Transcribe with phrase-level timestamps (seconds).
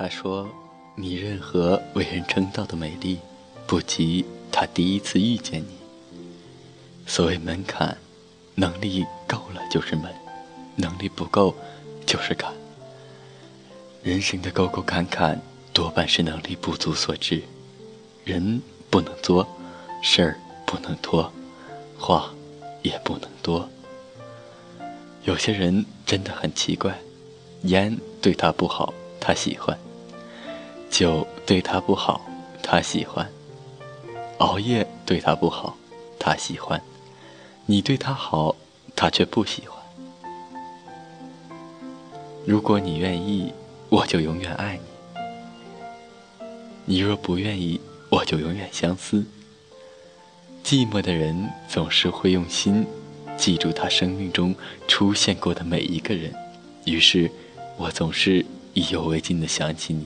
[0.00, 0.48] 他说
[0.96, 3.18] ：“你任何为人称道的美丽，
[3.66, 5.76] 不及他第一次遇见你。”
[7.06, 7.98] 所谓门槛，
[8.54, 10.10] 能力够了就是门，
[10.74, 11.54] 能力不够
[12.06, 12.50] 就是坎。
[14.02, 15.38] 人生的沟沟坎坎，
[15.74, 17.42] 多半是能力不足所致。
[18.24, 19.46] 人不能作，
[20.02, 21.30] 事儿不能拖，
[21.98, 22.32] 话
[22.80, 23.68] 也不能多。
[25.24, 26.98] 有些人真的很奇怪，
[27.64, 29.76] 烟对他不好，他喜欢；
[30.90, 32.20] 酒对他不好，
[32.62, 33.24] 他喜欢；
[34.38, 35.76] 熬夜对他不好，
[36.18, 36.78] 他喜欢；
[37.64, 38.56] 你对他好，
[38.96, 39.80] 他却不喜欢。
[42.44, 43.52] 如果你愿意，
[43.88, 45.22] 我就永远爱你；
[46.84, 49.24] 你若不愿意，我就永远相思。
[50.64, 52.84] 寂寞的人总是会用心。
[53.36, 54.54] 记住他生命中
[54.86, 56.34] 出现过的每一个人，
[56.84, 57.30] 于是，
[57.78, 58.44] 我总是
[58.74, 60.04] 意犹未尽地想起你，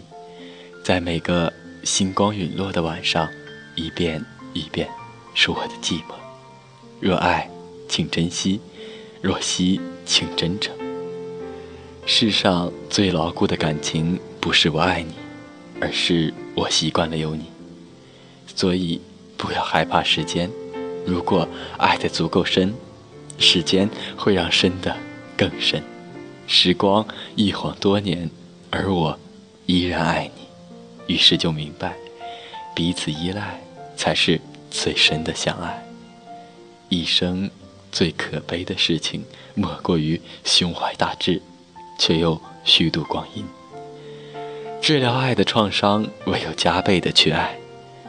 [0.84, 1.50] 在每个
[1.82, 3.26] 星光陨落的晚上，
[3.74, 4.86] 一遍一遍
[5.32, 6.12] 数我的寂寞。
[7.00, 7.48] 若爱，
[7.88, 8.60] 请珍惜；
[9.22, 10.76] 若惜，请真诚。
[12.04, 15.14] 世上最牢固的感情，不是我爱你，
[15.80, 17.44] 而是我习惯了有你。
[18.54, 19.00] 所以，
[19.38, 20.50] 不要害怕时间，
[21.06, 22.74] 如果爱得足够深。
[23.38, 24.94] 时间会让深的
[25.36, 25.82] 更深，
[26.46, 28.30] 时光一晃多年，
[28.70, 29.18] 而我
[29.66, 30.42] 依然爱你，
[31.06, 31.94] 于是就明白，
[32.74, 33.60] 彼此依赖
[33.96, 35.82] 才是最深的相爱。
[36.88, 37.50] 一生
[37.90, 39.24] 最可悲的事情，
[39.54, 41.40] 莫过于胸怀大志，
[41.98, 43.44] 却又虚度光阴。
[44.80, 47.56] 治疗爱的创伤，唯有加倍的去爱。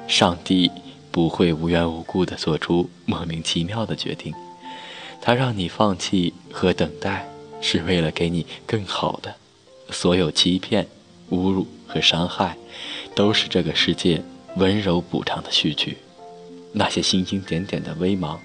[0.07, 0.69] 上帝
[1.11, 4.33] 不会无缘无故的做出莫名其妙的决定。
[5.21, 7.27] 他让你放弃和等待，
[7.61, 9.35] 是为了给你更好的。
[9.89, 10.87] 所有欺骗、
[11.31, 12.57] 侮辱和伤害，
[13.15, 14.23] 都是这个世界
[14.57, 15.97] 温柔补偿的序曲。
[16.73, 18.39] 那些星星点点的微芒，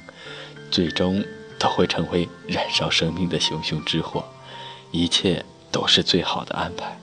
[0.70, 1.24] 最终
[1.58, 4.24] 都会成为燃烧生命的熊熊之火。
[4.92, 6.98] 一切都是最好的安排。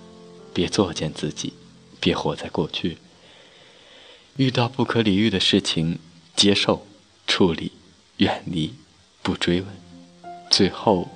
[0.54, 1.54] 别作践自己，
[2.00, 2.98] 别活在过去。
[4.38, 6.00] 遇到不可理喻的事情，
[6.36, 6.86] 接受、
[7.26, 7.72] 处理、
[8.18, 8.74] 远离。
[9.22, 9.68] 不追问，
[10.50, 11.10] 最后，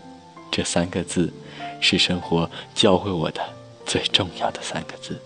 [0.51, 1.31] 这三个字，
[1.79, 3.41] 是生活教会我的
[3.91, 5.19] 最重要的三个字。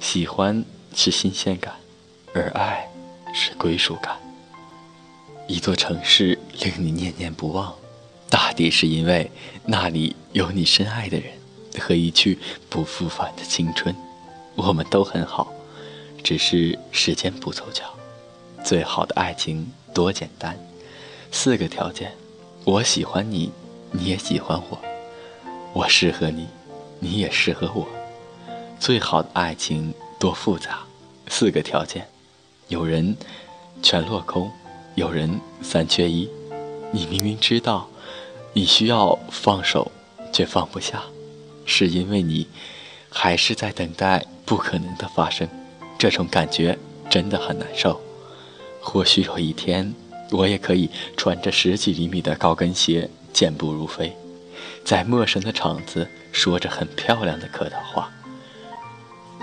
[0.00, 1.74] 喜欢是新鲜感，
[2.32, 2.88] 而爱
[3.34, 4.16] 是归属感。
[5.48, 7.74] 一座城市令你念念不忘，
[8.30, 9.28] 大抵是因为
[9.64, 11.32] 那里有你深爱的人
[11.80, 12.38] 和一去
[12.70, 13.92] 不复返的青春。
[14.54, 15.52] 我们都很好，
[16.22, 17.92] 只是时间不凑巧。
[18.64, 20.56] 最好的爱情多简单。
[21.32, 22.12] 四个条件：
[22.62, 23.50] 我喜欢你，
[23.90, 24.78] 你也喜欢我；
[25.72, 26.46] 我适合你，
[26.98, 27.86] 你也适合我。
[28.78, 30.80] 最好的爱情多复杂，
[31.28, 32.08] 四个条件：
[32.68, 33.16] 有人
[33.82, 34.50] 全落空，
[34.94, 36.28] 有人三缺一。
[36.92, 37.88] 你明明知道
[38.52, 39.90] 你需要放手，
[40.32, 41.02] 却放不下，
[41.64, 42.46] 是因为你
[43.10, 45.48] 还是在等待不可能的发生。
[45.98, 48.00] 这种感觉真的很难受。
[48.80, 49.94] 或许有一天。
[50.32, 54.12] 我也可以穿着十几厘米的高跟鞋，健步如飞，
[54.86, 58.08] 在陌生的场子说着很漂亮的客套话，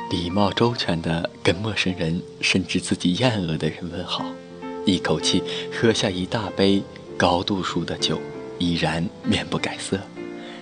[0.10, 4.24] 礼貌周全地跟陌生人甚至自己厌恶的人问好，
[4.86, 6.82] 一口气喝下一大杯
[7.18, 8.18] 高度数的酒，
[8.58, 10.00] 依然面不改色，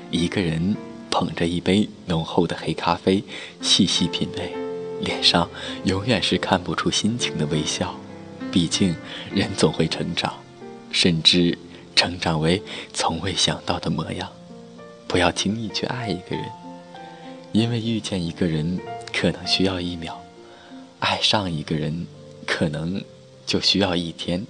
[0.09, 0.75] 一个人
[1.11, 3.23] 捧着一杯浓厚的黑咖啡，
[3.61, 4.51] 细细品味，
[5.01, 5.47] 脸上
[5.83, 7.93] 永远是看不出心情的微笑。
[8.51, 8.95] 毕竟，
[9.31, 10.33] 人总会成长，
[10.91, 11.55] 甚至
[11.95, 12.59] 成长为
[12.91, 14.27] 从未想到的模样。
[15.11, 16.45] 不要轻易去爱一个人，
[17.51, 18.79] 因为遇见一个人
[19.11, 20.17] 可能需要一秒，
[20.99, 22.07] 爱上一个人
[22.47, 23.03] 可能
[23.45, 24.47] 就需要一天，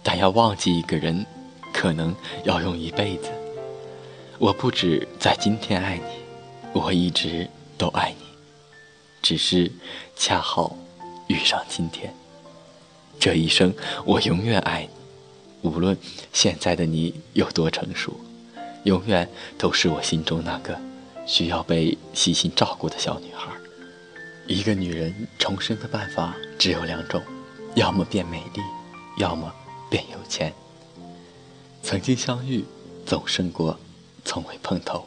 [0.00, 1.26] 但要忘记一个人，
[1.72, 2.14] 可能
[2.44, 3.32] 要用一辈子。
[4.38, 8.24] 我不止在今天爱你，我一直都爱你，
[9.20, 9.72] 只是
[10.14, 10.76] 恰好
[11.26, 12.14] 遇上今天。
[13.18, 14.88] 这一生，我永远爱
[15.62, 15.98] 你，无论
[16.32, 18.14] 现在的你有多成熟，
[18.84, 19.28] 永远
[19.58, 20.78] 都是我心中那个
[21.26, 23.50] 需要被细心照顾的小女孩。
[24.46, 27.22] 一个女人重生的办法只有两种，
[27.74, 28.60] 要么变美丽，
[29.18, 29.52] 要么
[29.88, 30.52] 变有钱。
[31.82, 32.64] 曾经相遇，
[33.06, 33.78] 总胜过
[34.24, 35.06] 从未碰头。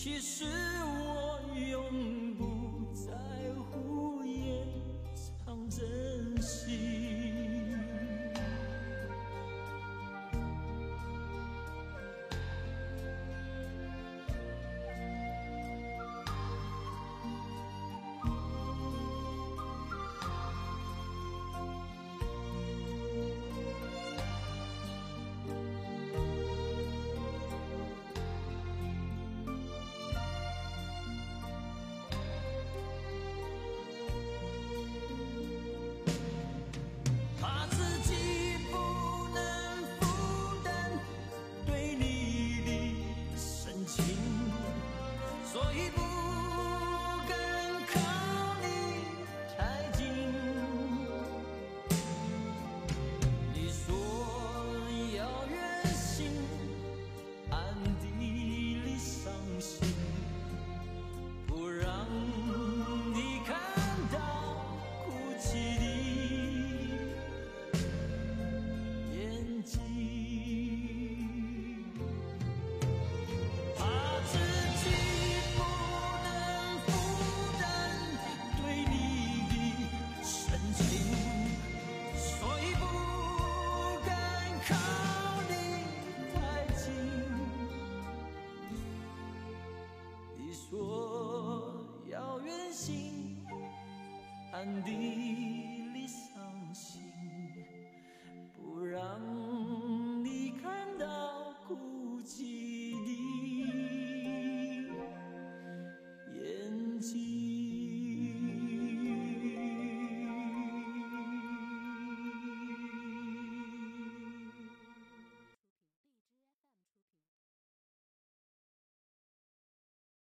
[0.00, 3.10] 其实我永不在
[3.64, 4.64] 乎，掩
[5.44, 6.97] 藏真心。
[45.52, 46.07] Soy.
[92.44, 93.36] 远行，
[94.52, 95.67] 暗地